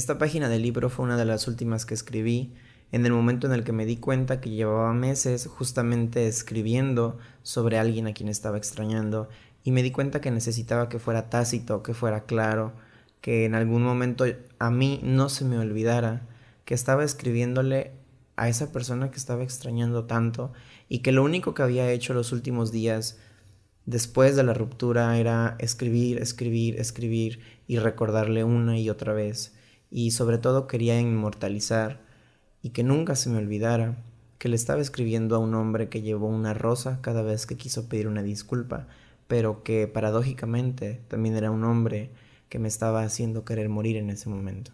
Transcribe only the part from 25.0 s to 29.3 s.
era escribir, escribir, escribir y recordarle una y otra